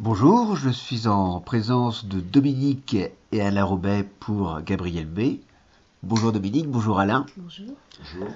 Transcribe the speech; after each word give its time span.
Bonjour, 0.00 0.54
je 0.54 0.70
suis 0.70 1.08
en 1.08 1.40
présence 1.40 2.04
de 2.04 2.20
Dominique 2.20 2.96
et 3.32 3.40
Alain 3.40 3.64
Robet 3.64 4.04
pour 4.20 4.60
Gabriel 4.60 5.06
B. 5.06 5.40
Bonjour 6.04 6.30
Dominique, 6.30 6.68
bonjour 6.68 7.00
Alain. 7.00 7.26
Bonjour. 7.36 7.74
Bonjour. 7.98 8.28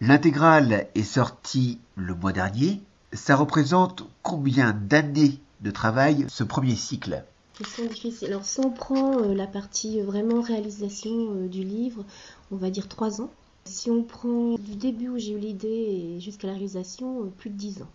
L'intégrale 0.00 0.86
est 0.94 1.02
sortie 1.02 1.78
le 1.96 2.14
mois 2.14 2.32
dernier. 2.32 2.80
Ça 3.12 3.36
représente 3.36 4.08
combien 4.22 4.72
d'années 4.72 5.38
de 5.60 5.70
travail 5.70 6.24
ce 6.28 6.42
premier 6.42 6.74
cycle? 6.74 7.22
Question 7.58 7.84
difficile. 7.84 8.28
Alors, 8.28 8.46
si 8.46 8.60
on 8.60 8.70
prend 8.70 9.18
euh, 9.18 9.34
la 9.34 9.46
partie 9.46 10.00
euh, 10.00 10.04
vraiment 10.04 10.40
réalisation 10.40 11.10
euh, 11.10 11.48
du 11.48 11.64
livre, 11.64 12.02
on 12.50 12.56
va 12.56 12.70
dire 12.70 12.88
trois 12.88 13.20
ans. 13.20 13.30
Si 13.66 13.90
on 13.90 14.04
prend 14.04 14.54
du 14.54 14.74
début 14.74 15.10
où 15.10 15.18
j'ai 15.18 15.32
eu 15.32 15.38
l'idée 15.38 16.18
jusqu'à 16.18 16.46
la 16.46 16.54
réalisation, 16.54 17.30
plus 17.36 17.50
de 17.50 17.56
dix 17.56 17.82
ans. 17.82 17.90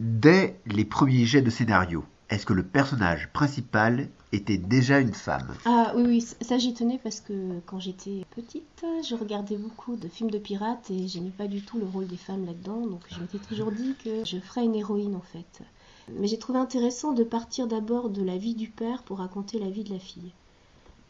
Dès 0.00 0.56
les 0.66 0.84
premiers 0.84 1.24
jets 1.24 1.42
de 1.42 1.50
scénario, 1.50 2.04
est-ce 2.32 2.46
que 2.46 2.54
le 2.54 2.62
personnage 2.62 3.28
principal 3.34 4.08
était 4.32 4.56
déjà 4.56 5.00
une 5.00 5.12
femme? 5.12 5.54
Ah 5.66 5.92
oui, 5.94 6.02
oui, 6.06 6.20
ça 6.40 6.56
j'y 6.56 6.72
tenais 6.72 6.98
parce 6.98 7.20
que 7.20 7.60
quand 7.66 7.78
j'étais 7.78 8.24
petite, 8.34 8.84
je 9.06 9.14
regardais 9.14 9.58
beaucoup 9.58 9.96
de 9.96 10.08
films 10.08 10.30
de 10.30 10.38
pirates 10.38 10.90
et 10.90 11.08
j'aimais 11.08 11.32
pas 11.36 11.46
du 11.46 11.60
tout 11.60 11.78
le 11.78 11.84
rôle 11.84 12.06
des 12.06 12.16
femmes 12.16 12.46
là-dedans, 12.46 12.86
donc 12.86 13.02
je 13.10 13.20
m'étais 13.20 13.38
toujours 13.38 13.70
dit 13.70 13.94
que 14.02 14.24
je 14.24 14.38
ferais 14.38 14.64
une 14.64 14.74
héroïne 14.74 15.14
en 15.14 15.20
fait. 15.20 15.62
Mais 16.18 16.26
j'ai 16.26 16.38
trouvé 16.38 16.58
intéressant 16.58 17.12
de 17.12 17.22
partir 17.22 17.66
d'abord 17.66 18.08
de 18.08 18.22
la 18.22 18.38
vie 18.38 18.54
du 18.54 18.68
père 18.68 19.02
pour 19.02 19.18
raconter 19.18 19.58
la 19.58 19.68
vie 19.68 19.84
de 19.84 19.92
la 19.92 20.00
fille. 20.00 20.32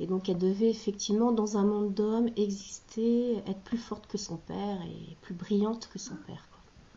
Et 0.01 0.07
donc 0.09 0.29
elle 0.29 0.39
devait 0.39 0.71
effectivement, 0.71 1.31
dans 1.31 1.57
un 1.57 1.63
monde 1.63 1.95
d'hommes, 1.95 2.31
exister, 2.37 3.37
être 3.47 3.61
plus 3.61 3.79
forte 3.79 4.09
que 4.09 4.19
son 4.19 4.39
père 4.39 4.81
et 4.83 5.17
plus 5.21 5.35
brillante 5.35 5.89
que 5.93 6.01
son 6.01 6.17
père. 6.27 6.49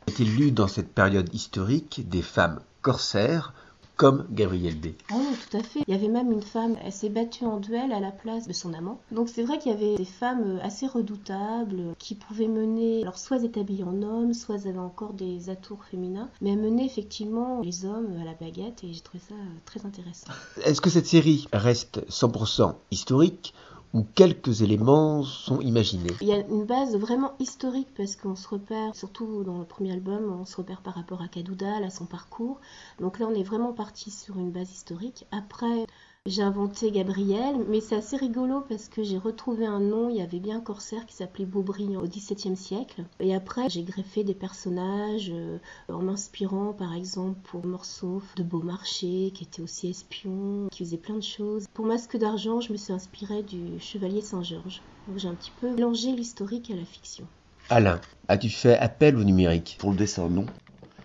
Était 0.07 0.23
lu 0.23 0.51
dans 0.51 0.67
cette 0.67 0.93
période 0.93 1.31
historique 1.31 2.09
des 2.09 2.23
femmes 2.23 2.61
corsaires 2.81 3.53
comme 3.95 4.25
Gabriel 4.31 4.75
B. 4.75 4.87
Ah 5.09 5.15
oui, 5.17 5.37
tout 5.49 5.57
à 5.57 5.63
fait. 5.63 5.81
Il 5.87 5.93
y 5.93 5.97
avait 5.97 6.07
même 6.07 6.31
une 6.31 6.41
femme, 6.41 6.75
elle 6.83 6.91
s'est 6.91 7.09
battue 7.09 7.45
en 7.45 7.59
duel 7.59 7.91
à 7.91 7.99
la 7.99 8.11
place 8.11 8.47
de 8.47 8.53
son 8.53 8.73
amant. 8.73 8.99
Donc 9.11 9.29
c'est 9.29 9.43
vrai 9.43 9.57
qu'il 9.57 9.71
y 9.71 9.75
avait 9.75 9.95
des 9.95 10.05
femmes 10.05 10.59
assez 10.63 10.87
redoutables 10.87 11.95
qui 11.99 12.15
pouvaient 12.15 12.47
mener, 12.47 13.01
alors 13.01 13.17
soit 13.17 13.37
elles 13.37 13.45
étaient 13.45 13.61
habillées 13.61 13.83
en 13.83 14.01
homme, 14.01 14.33
soit 14.33 14.55
elles 14.55 14.69
avaient 14.69 14.79
encore 14.79 15.13
des 15.13 15.49
atours 15.49 15.83
féminins, 15.85 16.29
mais 16.41 16.51
elles 16.51 16.59
menaient 16.59 16.85
effectivement 16.85 17.61
les 17.61 17.85
hommes 17.85 18.17
à 18.21 18.25
la 18.25 18.33
baguette 18.33 18.83
et 18.83 18.93
j'ai 18.93 19.01
trouvé 19.01 19.23
ça 19.27 19.35
très 19.65 19.85
intéressant. 19.85 20.27
Est-ce 20.63 20.81
que 20.81 20.89
cette 20.89 21.07
série 21.07 21.47
reste 21.53 22.05
100% 22.09 22.75
historique 22.91 23.53
ou 23.95 24.05
quelques 24.13 24.61
éléments 24.61 25.23
sont 25.23 25.61
imaginés 25.61 26.11
Il 26.19 26.27
y 26.27 26.33
a 26.33 26.45
une 26.49 26.65
base 26.65 26.97
vraiment 26.97 27.31
historique 27.39 27.87
parce 27.95 28.17
qu'on 28.17 28.35
se 28.35 28.45
repère, 28.45 28.93
surtout 28.93 29.45
dans 29.45 29.57
le 29.57 29.63
premier 29.63 29.93
album, 29.93 30.37
on 30.41 30.43
se 30.43 30.57
repère 30.57 30.81
par 30.81 30.95
rapport 30.95 31.21
à 31.21 31.29
Kadoudal, 31.29 31.81
à 31.81 31.89
son 31.89 32.05
parcours. 32.05 32.59
Donc 32.99 33.19
là, 33.19 33.27
on 33.29 33.33
est 33.33 33.43
vraiment 33.43 33.71
parti 33.71 34.11
sur 34.11 34.37
une 34.37 34.51
base 34.51 34.69
historique. 34.69 35.25
Après, 35.31 35.85
j'ai 36.27 36.41
inventé 36.41 36.89
Gabriel, 36.89 37.55
mais 37.69 37.81
c'est 37.81 37.95
assez 37.95 38.17
rigolo 38.17 38.61
parce 38.67 38.89
que 38.89 39.03
j'ai 39.03 39.19
retrouvé 39.19 39.67
un 39.67 39.79
nom. 39.79 40.09
Il 40.09 40.15
y 40.15 40.21
avait 40.21 40.39
bien 40.39 40.57
un 40.57 40.61
corsaire 40.61 41.05
qui 41.05 41.13
s'appelait 41.13 41.45
Beaubriand 41.45 42.01
au 42.01 42.07
XVIIe 42.07 42.57
siècle. 42.57 43.03
Et 43.19 43.35
après, 43.35 43.69
j'ai 43.69 43.83
greffé 43.83 44.23
des 44.23 44.33
personnages 44.33 45.31
euh, 45.31 45.59
en 45.87 46.01
m'inspirant, 46.01 46.73
par 46.73 46.95
exemple, 46.95 47.37
pour 47.43 47.63
Morceau 47.67 48.23
de 48.37 48.43
Beaumarchais, 48.43 49.31
qui 49.35 49.43
était 49.43 49.61
aussi 49.61 49.89
espion, 49.89 50.67
qui 50.71 50.83
faisait 50.83 50.97
plein 50.97 51.15
de 51.15 51.21
choses. 51.21 51.67
Pour 51.75 51.85
Masque 51.85 52.17
d'argent, 52.17 52.59
je 52.59 52.71
me 52.71 52.77
suis 52.77 52.93
inspirée 52.93 53.43
du 53.43 53.79
Chevalier 53.79 54.21
Saint-Georges. 54.21 54.81
Donc 55.07 55.19
j'ai 55.19 55.27
un 55.27 55.35
petit 55.35 55.51
peu 55.61 55.69
mélangé 55.69 56.11
l'historique 56.11 56.71
à 56.71 56.75
la 56.75 56.85
fiction. 56.85 57.27
Alain, 57.69 58.01
as-tu 58.27 58.49
fait 58.49 58.77
appel 58.77 59.15
au 59.15 59.23
numérique? 59.23 59.77
Pour 59.79 59.91
le 59.91 59.97
dessin, 59.97 60.27
non. 60.29 60.47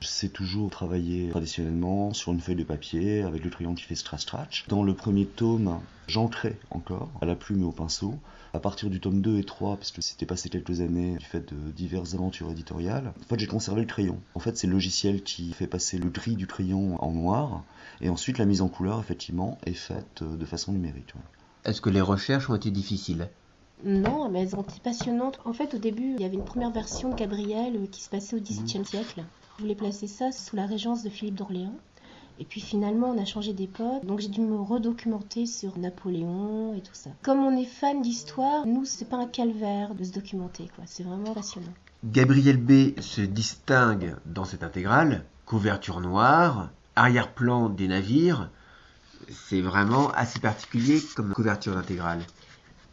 Je 0.00 0.06
sais 0.08 0.28
toujours 0.30 0.70
travailler 0.70 1.28
traditionnellement 1.28 2.14
sur 2.14 2.32
une 2.32 2.40
feuille 2.40 2.56
de 2.56 2.64
papier 2.64 3.22
avec 3.22 3.44
le 3.44 3.50
crayon 3.50 3.74
qui 3.74 3.82
fait 3.82 3.94
scratch-scratch. 3.94 4.66
Dans 4.68 4.82
le 4.82 4.94
premier 4.94 5.26
tome, 5.26 5.78
j'ancrais 6.08 6.58
encore 6.70 7.10
à 7.20 7.26
la 7.26 7.34
plume 7.34 7.60
et 7.60 7.64
au 7.64 7.72
pinceau. 7.72 8.14
À 8.54 8.60
partir 8.60 8.88
du 8.88 8.98
tome 8.98 9.20
2 9.20 9.38
et 9.38 9.44
3, 9.44 9.76
parce 9.76 9.92
que 9.92 10.00
c'était 10.00 10.26
passé 10.26 10.48
quelques 10.48 10.80
années 10.80 11.16
du 11.16 11.24
fait 11.24 11.52
de 11.54 11.70
diverses 11.70 12.14
aventures 12.14 12.50
éditoriales, 12.50 13.12
en 13.20 13.28
fait 13.28 13.38
j'ai 13.38 13.46
conservé 13.46 13.82
le 13.82 13.86
crayon. 13.86 14.18
En 14.34 14.40
fait 14.40 14.56
c'est 14.56 14.66
le 14.66 14.72
logiciel 14.72 15.22
qui 15.22 15.52
fait 15.52 15.68
passer 15.68 15.98
le 15.98 16.08
gris 16.08 16.34
du 16.34 16.48
crayon 16.48 17.00
en 17.00 17.12
noir, 17.12 17.62
et 18.00 18.08
ensuite 18.08 18.38
la 18.38 18.46
mise 18.46 18.62
en 18.62 18.68
couleur 18.68 18.98
effectivement 18.98 19.58
est 19.66 19.74
faite 19.74 20.22
euh, 20.22 20.36
de 20.36 20.46
façon 20.46 20.72
numérique. 20.72 21.14
ouais. 21.14 21.70
Est-ce 21.70 21.80
que 21.80 21.90
les 21.90 22.00
recherches 22.00 22.50
ont 22.50 22.56
été 22.56 22.70
difficiles? 22.70 23.28
Non, 23.84 24.28
mais 24.30 24.42
elles 24.42 24.56
ont 24.56 24.62
été 24.62 24.80
passionnantes. 24.82 25.38
En 25.44 25.52
fait, 25.52 25.74
au 25.74 25.78
début, 25.78 26.14
il 26.14 26.20
y 26.20 26.24
avait 26.24 26.34
une 26.34 26.44
première 26.44 26.70
version 26.70 27.10
de 27.10 27.14
Gabriel 27.14 27.76
euh, 27.76 27.86
qui 27.86 28.02
se 28.02 28.10
passait 28.10 28.36
au 28.36 28.40
XVIIIe 28.40 28.84
siècle. 28.84 29.22
Voulais 29.60 29.74
placer 29.74 30.06
ça 30.06 30.32
sous 30.32 30.56
la 30.56 30.64
régence 30.64 31.02
de 31.02 31.10
Philippe 31.10 31.34
d'Orléans. 31.34 31.76
Et 32.38 32.46
puis 32.46 32.62
finalement, 32.62 33.10
on 33.10 33.20
a 33.20 33.26
changé 33.26 33.52
d'époque, 33.52 34.06
donc 34.06 34.20
j'ai 34.20 34.28
dû 34.28 34.40
me 34.40 34.58
redocumenter 34.58 35.44
sur 35.44 35.76
Napoléon 35.76 36.74
et 36.74 36.80
tout 36.80 36.94
ça. 36.94 37.10
Comme 37.20 37.40
on 37.40 37.54
est 37.54 37.66
fan 37.66 38.00
d'histoire, 38.00 38.64
nous, 38.64 38.86
c'est 38.86 39.06
pas 39.06 39.18
un 39.18 39.26
calvaire 39.26 39.94
de 39.94 40.02
se 40.02 40.12
documenter, 40.12 40.70
quoi. 40.74 40.84
C'est 40.86 41.02
vraiment 41.02 41.34
passionnant. 41.34 41.74
Gabriel 42.04 42.56
B 42.56 42.98
se 43.02 43.20
distingue 43.20 44.16
dans 44.24 44.46
cette 44.46 44.62
intégrale, 44.62 45.26
couverture 45.44 46.00
noire, 46.00 46.70
arrière-plan 46.96 47.68
des 47.68 47.88
navires. 47.88 48.48
C'est 49.28 49.60
vraiment 49.60 50.10
assez 50.12 50.40
particulier 50.40 51.02
comme 51.14 51.34
couverture 51.34 51.74
d'intégrale. 51.74 52.20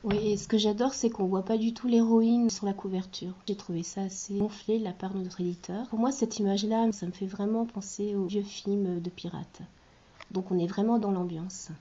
Oui, 0.09 0.29
et 0.31 0.37
ce 0.37 0.47
que 0.47 0.57
j'adore, 0.57 0.93
c'est 0.93 1.09
qu'on 1.09 1.25
voit 1.25 1.43
pas 1.43 1.57
du 1.57 1.73
tout 1.73 1.89
l'héroïne 1.89 2.49
sur 2.49 2.65
la 2.65 2.71
couverture. 2.71 3.33
J'ai 3.45 3.57
trouvé 3.57 3.83
ça 3.83 4.03
assez 4.03 4.37
gonflé 4.37 4.79
de 4.79 4.85
la 4.85 4.93
part 4.93 5.13
de 5.13 5.19
notre 5.19 5.41
éditeur. 5.41 5.85
Pour 5.89 5.99
moi, 5.99 6.13
cette 6.13 6.39
image-là, 6.39 6.89
ça 6.93 7.05
me 7.07 7.11
fait 7.11 7.25
vraiment 7.25 7.65
penser 7.65 8.15
aux 8.15 8.23
vieux 8.23 8.41
films 8.41 9.01
de 9.01 9.09
pirates. 9.09 9.59
Donc 10.31 10.49
on 10.49 10.59
est 10.59 10.65
vraiment 10.65 10.97
dans 10.97 11.11
l'ambiance. 11.11 11.71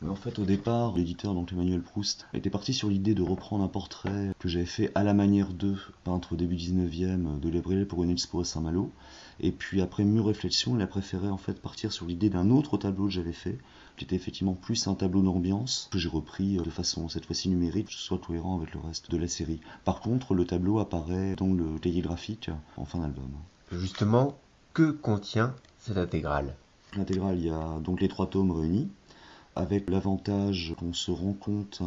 Mais 0.00 0.10
en 0.10 0.14
fait, 0.14 0.38
au 0.38 0.44
départ, 0.44 0.96
l'éditeur, 0.96 1.34
donc 1.34 1.52
Emmanuel 1.52 1.82
Proust, 1.82 2.26
était 2.32 2.50
parti 2.50 2.72
sur 2.72 2.88
l'idée 2.88 3.14
de 3.14 3.22
reprendre 3.22 3.64
un 3.64 3.68
portrait 3.68 4.32
que 4.38 4.48
j'avais 4.48 4.64
fait 4.64 4.92
à 4.94 5.02
la 5.02 5.12
manière 5.12 5.52
de 5.52 5.74
peintre 6.04 6.34
au 6.34 6.36
début 6.36 6.54
19e 6.54 7.40
de 7.40 7.50
Gabriel 7.50 7.86
pour 7.86 8.04
une 8.04 8.10
expo 8.10 8.40
à 8.40 8.44
Saint-Malo. 8.44 8.92
Et 9.40 9.50
puis 9.50 9.80
après 9.80 10.04
mûre 10.04 10.26
réflexion, 10.26 10.76
il 10.76 10.82
a 10.82 10.86
préféré 10.86 11.28
en 11.28 11.36
fait 11.36 11.60
partir 11.60 11.92
sur 11.92 12.06
l'idée 12.06 12.30
d'un 12.30 12.50
autre 12.50 12.76
tableau 12.78 13.06
que 13.06 13.12
j'avais 13.12 13.32
fait, 13.32 13.58
qui 13.96 14.04
était 14.04 14.16
effectivement 14.16 14.54
plus 14.54 14.86
un 14.86 14.94
tableau 14.94 15.22
d'ambiance, 15.22 15.88
que 15.90 15.98
j'ai 15.98 16.08
repris 16.08 16.56
de 16.56 16.70
façon 16.70 17.08
cette 17.08 17.26
fois-ci 17.26 17.48
numérique, 17.48 17.88
que 17.88 17.92
ce 17.92 17.98
soit 17.98 18.18
cohérent 18.18 18.56
avec 18.56 18.74
le 18.74 18.80
reste 18.80 19.10
de 19.10 19.16
la 19.16 19.26
série. 19.26 19.60
Par 19.84 20.00
contre, 20.00 20.34
le 20.34 20.44
tableau 20.44 20.78
apparaît 20.78 21.34
dans 21.36 21.52
le 21.52 21.78
cahier 21.78 22.02
graphique 22.02 22.50
en 22.76 22.84
fin 22.84 23.00
d'album. 23.00 23.30
Justement, 23.72 24.38
que 24.74 24.92
contient 24.92 25.54
cette 25.78 25.98
intégrale? 25.98 26.54
L'intégrale, 26.96 27.38
il 27.38 27.46
y 27.46 27.50
a 27.50 27.80
donc 27.80 28.00
les 28.00 28.08
trois 28.08 28.28
tomes 28.28 28.50
réunis, 28.50 28.88
avec 29.58 29.90
l'avantage 29.90 30.74
qu'on 30.78 30.92
se 30.92 31.10
rend 31.10 31.32
compte 31.32 31.82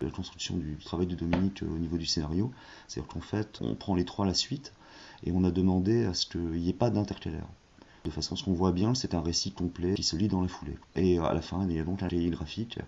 de 0.00 0.06
la 0.06 0.12
construction 0.12 0.56
du 0.56 0.76
travail 0.76 1.08
de 1.08 1.16
Dominique 1.16 1.62
au 1.62 1.78
niveau 1.78 1.98
du 1.98 2.06
scénario. 2.06 2.52
C'est-à-dire 2.86 3.12
qu'en 3.12 3.20
fait, 3.20 3.58
on 3.60 3.74
prend 3.74 3.96
les 3.96 4.04
trois 4.04 4.24
à 4.24 4.28
la 4.28 4.34
suite 4.34 4.72
et 5.24 5.32
on 5.32 5.42
a 5.42 5.50
demandé 5.50 6.04
à 6.04 6.14
ce 6.14 6.26
qu'il 6.26 6.40
n'y 6.40 6.68
ait 6.68 6.74
pas 6.74 6.90
d'intercalaire. 6.90 7.46
De 8.04 8.10
façon 8.10 8.34
à 8.34 8.38
ce 8.38 8.44
qu'on 8.44 8.52
voit 8.52 8.70
bien, 8.70 8.94
c'est 8.94 9.14
un 9.14 9.20
récit 9.20 9.50
complet 9.50 9.94
qui 9.94 10.04
se 10.04 10.14
lit 10.14 10.28
dans 10.28 10.40
la 10.40 10.48
foulée. 10.48 10.78
Et 10.94 11.18
à 11.18 11.34
la 11.34 11.42
fin, 11.42 11.66
il 11.68 11.76
y 11.76 11.80
a 11.80 11.84
donc 11.84 12.02
un 12.04 12.08
cahier 12.08 12.30
graphique 12.30 12.78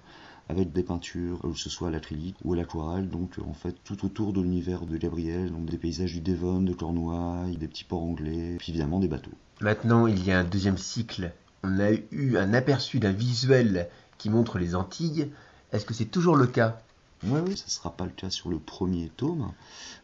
avec 0.48 0.72
des 0.72 0.82
peintures, 0.82 1.40
que 1.40 1.58
ce 1.58 1.68
soit 1.68 1.88
à 1.88 1.90
l'acrylique 1.90 2.36
ou 2.44 2.54
à 2.54 2.56
l'aquarelle, 2.56 3.08
donc 3.08 3.36
en 3.44 3.52
fait 3.52 3.74
tout 3.84 4.04
autour 4.04 4.32
de 4.32 4.40
l'univers 4.40 4.86
de 4.86 4.96
Gabriel, 4.96 5.50
donc 5.50 5.66
des 5.66 5.78
paysages 5.78 6.12
du 6.12 6.20
Devon, 6.20 6.60
de 6.60 6.72
Cornouailles, 6.72 7.56
des 7.56 7.68
petits 7.68 7.84
ports 7.84 8.02
anglais, 8.02 8.56
puis 8.58 8.70
évidemment 8.72 9.00
des 9.00 9.08
bateaux. 9.08 9.30
Maintenant, 9.60 10.06
il 10.06 10.24
y 10.24 10.30
a 10.30 10.38
un 10.38 10.44
deuxième 10.44 10.78
cycle. 10.78 11.32
On 11.62 11.78
a 11.78 11.90
eu 12.10 12.36
un 12.36 12.54
aperçu 12.54 12.98
d'un 12.98 13.12
visuel 13.12 13.88
qui 14.20 14.28
montre 14.28 14.58
les 14.58 14.74
Antilles. 14.74 15.30
Est-ce 15.72 15.86
que 15.86 15.94
c'est 15.94 16.04
toujours 16.04 16.36
le 16.36 16.46
cas? 16.46 16.78
Oui, 17.24 17.40
oui, 17.46 17.56
ça 17.56 17.64
ne 17.66 17.70
sera 17.70 17.90
pas 17.90 18.04
le 18.04 18.10
cas 18.10 18.28
sur 18.28 18.50
le 18.50 18.58
premier 18.58 19.10
tome, 19.16 19.52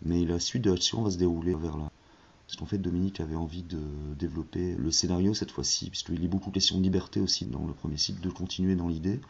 mais 0.02 0.24
la 0.24 0.40
suite 0.40 0.62
de 0.62 0.70
l'action 0.70 1.02
va 1.02 1.10
se 1.10 1.18
dérouler 1.18 1.54
vers 1.54 1.76
là. 1.76 1.90
Parce 2.46 2.56
qu'en 2.56 2.64
fait, 2.64 2.78
Dominique 2.78 3.20
avait 3.20 3.34
envie 3.36 3.62
de 3.62 3.80
développer 4.18 4.74
le 4.76 4.90
scénario 4.90 5.34
cette 5.34 5.50
fois-ci, 5.50 5.90
puisqu'il 5.90 6.24
est 6.24 6.28
beaucoup 6.28 6.50
question 6.50 6.78
de 6.78 6.82
liberté 6.82 7.20
aussi 7.20 7.44
dans 7.44 7.66
le 7.66 7.74
premier 7.74 7.98
cycle, 7.98 8.20
de 8.22 8.30
continuer 8.30 8.74
dans 8.74 8.88
l'idée 8.88 9.20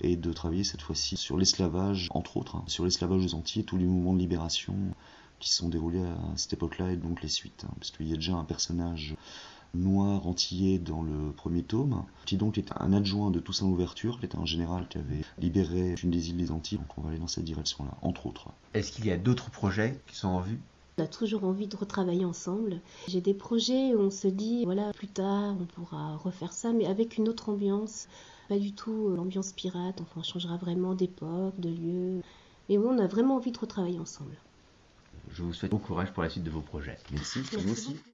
et 0.00 0.14
de 0.14 0.32
travailler 0.32 0.62
cette 0.62 0.82
fois-ci 0.82 1.16
sur 1.16 1.36
l'esclavage, 1.36 2.08
entre 2.12 2.36
autres, 2.36 2.56
hein, 2.56 2.64
sur 2.68 2.84
l'esclavage 2.84 3.24
aux 3.24 3.34
Antilles 3.34 3.64
tous 3.64 3.78
les 3.78 3.86
mouvements 3.86 4.14
de 4.14 4.20
libération 4.20 4.76
qui 5.40 5.52
sont 5.52 5.68
déroulés 5.68 6.04
à 6.04 6.16
cette 6.36 6.52
époque-là 6.52 6.92
et 6.92 6.96
donc 6.96 7.22
les 7.22 7.28
suites. 7.28 7.64
hein, 7.66 7.72
parce 7.80 7.90
qu'il 7.90 8.08
y 8.08 8.12
a 8.12 8.16
déjà 8.16 8.34
un 8.34 8.44
personnage 8.44 9.16
noir 9.76 10.26
antillais 10.26 10.78
dans 10.78 11.02
le 11.02 11.32
premier 11.32 11.62
tome, 11.62 12.02
qui 12.24 12.36
donc 12.36 12.58
est 12.58 12.72
un 12.78 12.92
adjoint 12.92 13.30
de 13.30 13.40
Toussaint 13.40 13.66
Louverture, 13.66 14.18
qui 14.18 14.26
était 14.26 14.38
un 14.38 14.46
général 14.46 14.86
qui 14.88 14.98
avait 14.98 15.22
libéré 15.38 15.94
une 16.02 16.10
des 16.10 16.30
îles 16.30 16.36
des 16.36 16.50
Antilles, 16.50 16.78
donc 16.78 16.98
on 16.98 17.02
va 17.02 17.10
aller 17.10 17.18
dans 17.18 17.28
cette 17.28 17.44
direction-là, 17.44 17.96
entre 18.02 18.26
autres. 18.26 18.48
Est-ce 18.74 18.92
qu'il 18.92 19.06
y 19.06 19.10
a 19.10 19.16
d'autres 19.16 19.50
projets 19.50 20.00
qui 20.06 20.16
sont 20.16 20.28
en 20.28 20.40
vue? 20.40 20.58
On 20.98 21.02
a 21.02 21.06
toujours 21.06 21.44
envie 21.44 21.66
de 21.66 21.76
retravailler 21.76 22.24
ensemble. 22.24 22.80
J'ai 23.06 23.20
des 23.20 23.34
projets 23.34 23.94
où 23.94 24.00
on 24.00 24.10
se 24.10 24.28
dit, 24.28 24.64
voilà, 24.64 24.92
plus 24.94 25.08
tard, 25.08 25.54
on 25.60 25.66
pourra 25.66 26.16
refaire 26.16 26.52
ça, 26.52 26.72
mais 26.72 26.86
avec 26.86 27.18
une 27.18 27.28
autre 27.28 27.50
ambiance. 27.50 28.08
Pas 28.48 28.58
du 28.58 28.72
tout 28.72 29.08
euh, 29.08 29.16
l'ambiance 29.16 29.52
pirate, 29.52 30.00
enfin, 30.00 30.20
on 30.20 30.22
changera 30.22 30.56
vraiment 30.56 30.94
d'époque, 30.94 31.58
de 31.58 31.68
lieu. 31.68 32.22
Mais 32.68 32.78
bon, 32.78 32.94
on 32.94 32.98
a 32.98 33.06
vraiment 33.06 33.36
envie 33.36 33.52
de 33.52 33.58
retravailler 33.58 33.98
ensemble. 33.98 34.36
Je 35.32 35.42
vous 35.42 35.52
souhaite 35.52 35.70
bon 35.70 35.78
courage 35.78 36.12
pour 36.12 36.22
la 36.22 36.30
suite 36.30 36.44
de 36.44 36.50
vos 36.50 36.60
projets. 36.60 36.96
Merci, 37.12 37.40
Merci 37.40 37.56
vous 37.56 37.72
aussi. 37.72 37.96